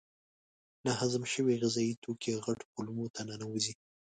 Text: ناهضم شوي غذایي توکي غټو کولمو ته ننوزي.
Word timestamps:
ناهضم 0.85 1.23
شوي 1.33 1.53
غذایي 1.61 1.93
توکي 2.03 2.33
غټو 2.45 2.65
کولمو 2.73 3.05
ته 3.15 3.21
ننوزي. 3.29 3.73